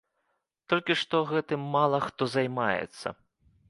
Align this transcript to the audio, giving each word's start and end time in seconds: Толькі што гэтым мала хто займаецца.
Толькі 0.73 0.95
што 1.03 1.21
гэтым 1.33 1.71
мала 1.79 2.03
хто 2.09 2.33
займаецца. 2.39 3.07